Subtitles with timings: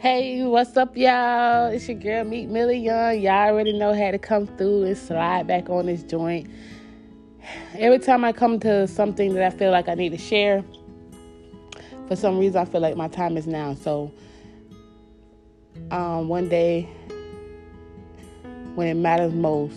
[0.00, 1.66] Hey, what's up, y'all?
[1.66, 3.20] It's your girl, Meet Millie Young.
[3.20, 6.50] Y'all already know how to come through and slide back on this joint.
[7.74, 10.64] Every time I come to something that I feel like I need to share,
[12.08, 13.74] for some reason I feel like my time is now.
[13.74, 14.10] So,
[15.90, 16.88] um, one day
[18.76, 19.76] when it matters most,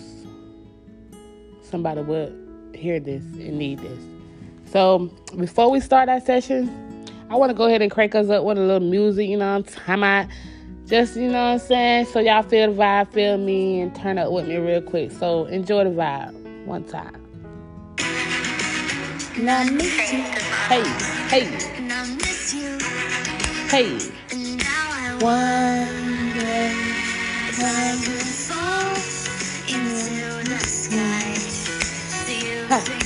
[1.60, 2.32] somebody will
[2.74, 4.02] hear this and need this.
[4.72, 6.93] So, before we start our session,
[7.30, 9.58] I want to go ahead and crank us up with a little music, you know
[9.58, 10.30] what I'm talking
[10.86, 12.06] Just, you know what I'm saying?
[12.06, 15.10] So y'all feel the vibe, feel me, and turn up with me real quick.
[15.10, 16.32] So enjoy the vibe
[16.66, 17.20] one time.
[19.38, 20.22] Now I miss you.
[20.68, 20.84] Hey,
[21.28, 21.44] hey.
[23.68, 23.98] Hey.
[25.20, 26.72] One day,
[27.56, 28.10] time to
[28.44, 28.94] fall
[29.66, 31.34] into the sky.
[32.68, 33.03] Ha, ha.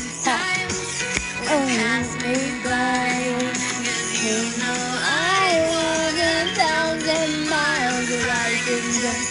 [8.89, 9.28] Okay.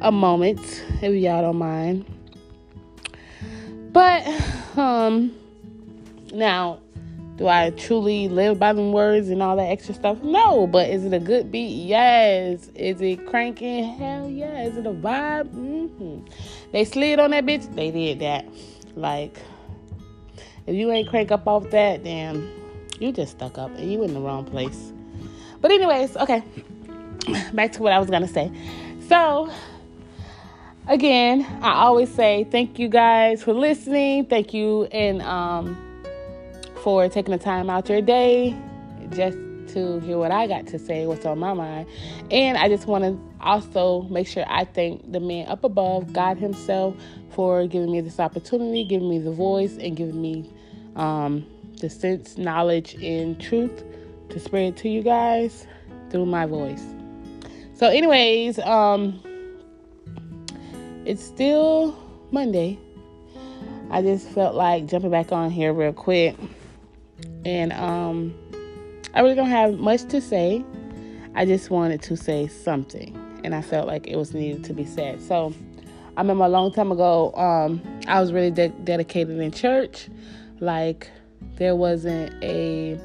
[0.00, 0.60] A moment,
[1.02, 2.04] if y'all don't mind.
[3.92, 4.26] But,
[4.76, 5.32] um,
[6.32, 6.80] now,
[7.36, 10.22] do I truly live by them words and all that extra stuff?
[10.22, 11.86] No, but is it a good beat?
[11.86, 12.70] Yes.
[12.76, 13.84] Is it cranking?
[13.96, 14.62] Hell yeah.
[14.62, 15.48] Is it a vibe?
[15.48, 16.26] Mm-hmm.
[16.72, 17.72] They slid on that bitch.
[17.74, 18.46] They did that.
[18.94, 19.36] Like,
[20.66, 22.48] if you ain't crank up off that, then
[23.00, 24.92] you just stuck up and you in the wrong place.
[25.64, 26.42] But anyways, okay.
[27.54, 28.52] Back to what I was gonna say.
[29.08, 29.50] So
[30.88, 34.26] again, I always say thank you guys for listening.
[34.26, 35.74] Thank you and um
[36.82, 38.54] for taking the time out your day
[39.08, 39.38] just
[39.68, 41.88] to hear what I got to say, what's on my mind.
[42.30, 46.36] And I just want to also make sure I thank the man up above, God
[46.36, 46.94] Himself,
[47.30, 50.52] for giving me this opportunity, giving me the voice, and giving me
[50.94, 51.46] um,
[51.80, 53.82] the sense, knowledge, and truth
[54.30, 55.66] to spread it to you guys
[56.10, 56.84] through my voice.
[57.74, 59.20] So, anyways, um,
[61.04, 61.98] it's still
[62.30, 62.78] Monday.
[63.90, 66.36] I just felt like jumping back on here real quick.
[67.44, 68.34] And um,
[69.14, 70.64] I really don't have much to say.
[71.34, 73.16] I just wanted to say something.
[73.44, 75.20] And I felt like it was needed to be said.
[75.20, 75.52] So
[76.16, 80.08] I remember a long time ago, um, I was really de- dedicated in church.
[80.60, 81.10] Like
[81.56, 82.98] there wasn't a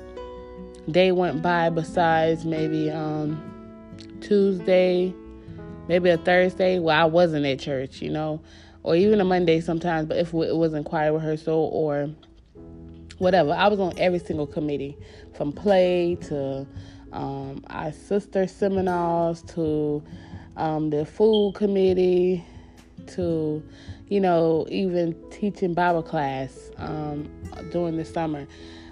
[0.91, 3.41] day went by besides maybe um,
[4.22, 5.13] Tuesday,
[5.88, 6.79] maybe a Thursday.
[6.79, 8.41] Well, I wasn't at church, you know,
[8.83, 10.07] or even a Monday sometimes.
[10.07, 12.09] But if it wasn't choir rehearsal or
[13.17, 14.97] whatever, I was on every single committee,
[15.33, 16.67] from play to
[17.11, 20.03] um, our sister seminars to
[20.57, 22.44] um, the food committee
[23.07, 23.63] to
[24.09, 27.29] you know, even teaching Bible class um,
[27.71, 28.47] during the summer.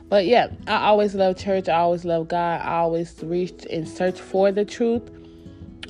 [0.10, 1.68] But yeah, I always love church.
[1.68, 2.62] I always love God.
[2.62, 5.10] I always reached and searched for the truth.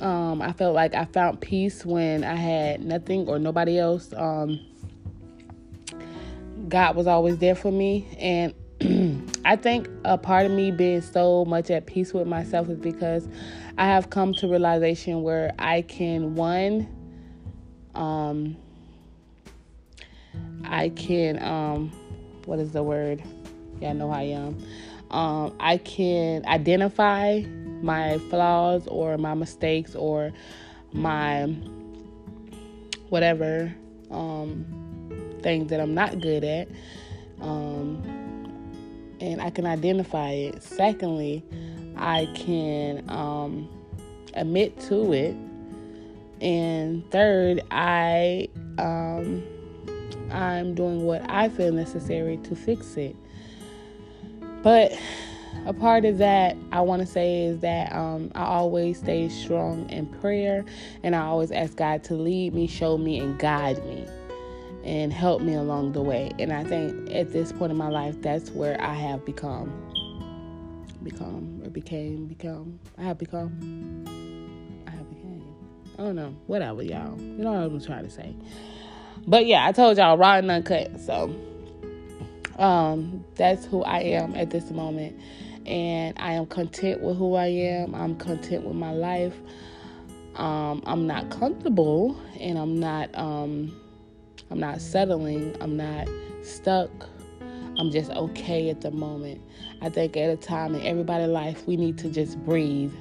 [0.00, 4.12] Um, I felt like I found peace when I had nothing or nobody else.
[4.12, 4.60] Um,
[6.68, 8.08] God was always there for me.
[8.18, 8.54] And
[9.44, 13.28] I think a part of me being so much at peace with myself is because
[13.76, 16.88] I have come to realization where I can, one,
[17.94, 18.56] um,
[20.64, 21.92] I can um
[22.44, 23.22] what is the word?
[23.80, 24.58] Yeah, I know I am.
[25.10, 27.40] Um, I can identify
[27.82, 30.32] my flaws or my mistakes or
[30.92, 31.44] my
[33.08, 33.74] whatever
[34.10, 34.66] um,
[35.42, 36.68] things that I'm not good at.
[37.40, 38.02] Um,
[39.20, 40.62] and I can identify it.
[40.62, 41.42] Secondly,
[41.96, 43.68] I can um,
[44.34, 45.36] admit to it.
[46.40, 48.48] And third, I
[48.78, 49.42] um,
[50.30, 53.16] I'm doing what I feel necessary to fix it.
[54.62, 54.92] But
[55.66, 59.88] a part of that I want to say is that um, I always stay strong
[59.90, 60.64] in prayer
[61.02, 64.06] and I always ask God to lead me, show me, and guide me
[64.84, 66.30] and help me along the way.
[66.38, 69.84] And I think at this point in my life, that's where I have become.
[71.02, 72.80] Become or became, become.
[72.96, 74.04] I have become.
[74.86, 75.44] I have became.
[75.98, 76.34] I don't know.
[76.46, 77.20] Whatever, y'all.
[77.20, 78.34] You know what I'm trying to say.
[79.26, 80.98] But yeah, I told y'all raw and uncut.
[81.00, 81.34] So
[82.58, 85.18] um, that's who I am at this moment.
[85.66, 87.94] and I am content with who I am.
[87.94, 89.34] I'm content with my life.
[90.36, 93.14] Um, I'm not comfortable, and I'm not.
[93.16, 93.78] Um,
[94.50, 95.54] I'm not settling.
[95.60, 96.08] I'm not
[96.42, 96.90] stuck.
[97.78, 99.42] I'm just okay at the moment.
[99.82, 102.92] I think at a time in everybody's life, we need to just breathe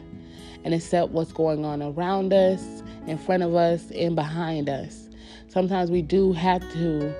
[0.66, 5.08] and accept what's going on around us, in front of us, and behind us.
[5.48, 7.16] Sometimes we do have to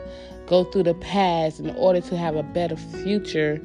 [0.48, 3.62] go through the past in order to have a better future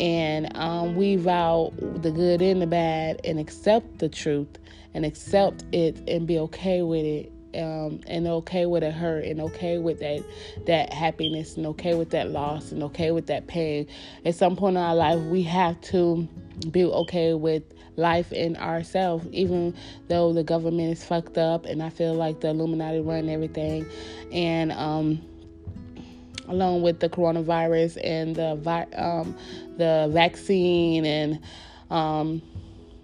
[0.00, 1.72] and um, weave out
[2.02, 4.58] the good and the bad and accept the truth
[4.92, 9.40] and accept it and be okay with it um, and okay with a hurt and
[9.40, 10.24] okay with that
[10.66, 13.86] that happiness and okay with that loss and okay with that pain.
[14.24, 16.28] At some point in our life, we have to
[16.70, 17.62] be okay with
[17.96, 19.74] life and ourselves, even
[20.08, 23.86] though the government is fucked up and I feel like the Illuminati run everything,
[24.32, 25.22] and um,
[26.48, 29.36] along with the coronavirus and the vi- um,
[29.76, 31.40] the vaccine and
[31.90, 32.42] um,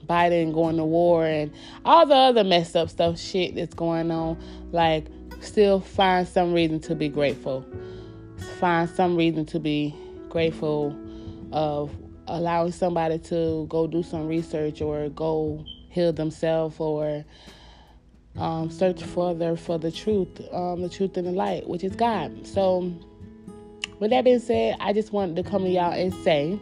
[0.06, 1.52] Biden going to war and
[1.84, 4.36] all the other messed up stuff, shit that's going on,
[4.72, 5.06] like,
[5.40, 7.64] still find some reason to be grateful.
[8.58, 9.94] Find some reason to be
[10.28, 10.96] grateful
[11.52, 11.90] of
[12.26, 17.24] allowing somebody to go do some research or go heal themselves or
[18.36, 22.46] um, search further for the truth, um, the truth and the light, which is God.
[22.46, 22.92] So,
[24.00, 26.58] with that being said, I just wanted to come to y'all and say,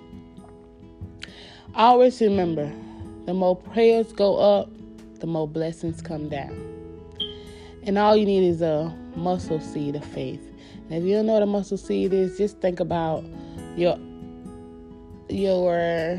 [1.75, 2.71] always remember
[3.27, 4.71] the more prayers go up,
[5.21, 6.65] the more blessings come down.
[7.85, 10.43] And all you need is a muscle seed of faith.
[10.91, 13.25] And if you don't know what a muscle seed is, just think about
[13.77, 13.99] your
[15.29, 16.19] your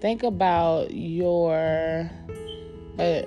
[0.00, 2.10] think about your
[2.98, 3.22] uh,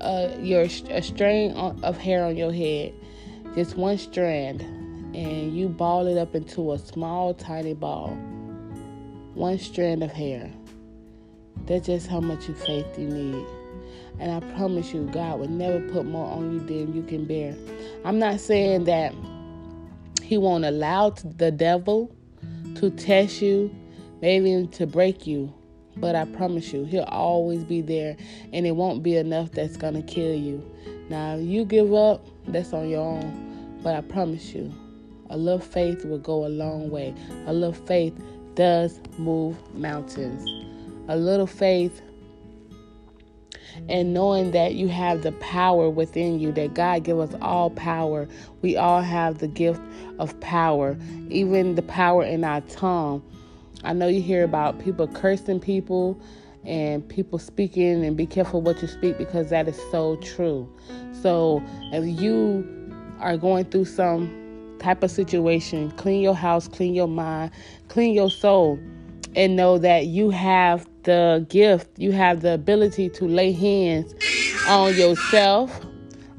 [0.00, 2.94] uh, your a strand of hair on your head,
[3.54, 4.62] just one strand,
[5.14, 8.08] and you ball it up into a small, tiny ball.
[9.34, 10.50] One strand of hair.
[11.66, 13.46] That's just how much faith you need.
[14.18, 17.54] And I promise you, God will never put more on you than you can bear.
[18.04, 19.14] I'm not saying that
[20.22, 22.14] He won't allow the devil
[22.76, 23.74] to test you,
[24.20, 25.52] maybe to break you.
[25.96, 28.16] But I promise you, He'll always be there,
[28.52, 30.62] and it won't be enough that's going to kill you.
[31.08, 33.78] Now, you give up, that's on your own.
[33.82, 34.72] But I promise you,
[35.32, 37.14] a little faith will go a long way.
[37.46, 38.14] A little faith
[38.54, 40.44] does move mountains.
[41.08, 42.02] A little faith
[43.88, 48.28] and knowing that you have the power within you that god give us all power.
[48.60, 49.80] We all have the gift
[50.18, 50.98] of power
[51.30, 53.22] even the power in our tongue.
[53.84, 56.20] I know you hear about people cursing people
[56.64, 60.70] and people speaking and be careful what you speak because that is so true.
[61.22, 62.68] So if you
[63.18, 64.41] are going through some
[64.82, 67.50] type of situation clean your house clean your mind
[67.88, 68.78] clean your soul
[69.34, 74.14] and know that you have the gift, you have the ability to lay hands
[74.68, 75.80] on yourself,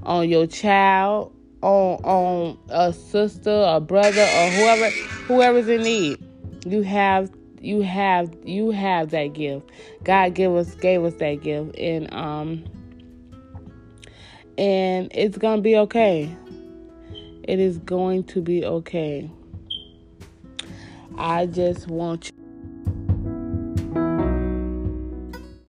[0.04, 4.90] on your child, on on a sister, a brother, or whoever
[5.28, 6.18] whoever's in need.
[6.66, 9.70] You have you have you have that gift.
[10.04, 12.64] God gave us gave us that gift and um
[14.58, 16.36] and it's gonna be okay.
[17.44, 19.30] It is going to be okay.
[21.18, 22.33] I just want you